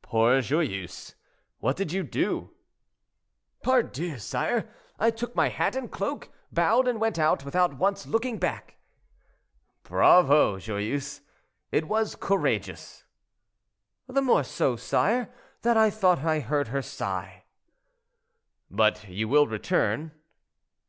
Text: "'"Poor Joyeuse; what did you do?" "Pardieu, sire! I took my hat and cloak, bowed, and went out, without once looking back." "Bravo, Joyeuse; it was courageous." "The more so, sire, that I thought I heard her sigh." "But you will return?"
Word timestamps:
"'"Poor 0.02 0.42
Joyeuse; 0.42 1.14
what 1.60 1.76
did 1.76 1.92
you 1.92 2.02
do?" 2.02 2.50
"Pardieu, 3.62 4.18
sire! 4.18 4.68
I 4.98 5.12
took 5.12 5.36
my 5.36 5.48
hat 5.48 5.76
and 5.76 5.92
cloak, 5.92 6.28
bowed, 6.50 6.88
and 6.88 7.00
went 7.00 7.20
out, 7.20 7.44
without 7.44 7.74
once 7.78 8.04
looking 8.04 8.36
back." 8.38 8.78
"Bravo, 9.84 10.58
Joyeuse; 10.58 11.20
it 11.70 11.86
was 11.86 12.16
courageous." 12.16 13.04
"The 14.08 14.22
more 14.22 14.42
so, 14.42 14.74
sire, 14.74 15.32
that 15.62 15.76
I 15.76 15.88
thought 15.90 16.24
I 16.24 16.40
heard 16.40 16.66
her 16.66 16.82
sigh." 16.82 17.44
"But 18.68 19.08
you 19.08 19.28
will 19.28 19.46
return?" 19.46 20.10